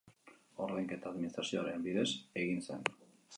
[0.67, 2.07] Ordainketa administrazioaren bidez
[2.47, 2.91] egin zen.